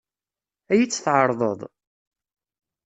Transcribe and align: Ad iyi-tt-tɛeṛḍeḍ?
Ad 0.71 0.77
iyi-tt-tɛeṛḍeḍ? 0.79 1.59